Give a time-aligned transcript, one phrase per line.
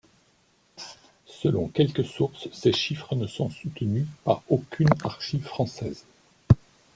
[1.27, 6.05] Selon quelques sources, ces chiffres ne sont soutenus par aucune archive française.